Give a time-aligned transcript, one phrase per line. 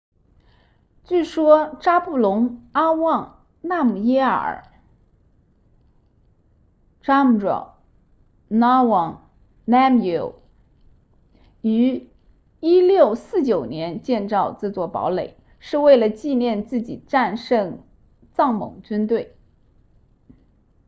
[1.03, 4.63] 据说扎布隆阿旺纳姆耶尔
[7.03, 7.73] zhabdrung
[8.49, 9.19] nawang
[9.67, 10.33] namgyel
[11.61, 12.09] 于
[12.61, 17.83] 1649年建造这座堡垒是为了纪念自己战胜
[18.33, 19.37] 藏蒙军队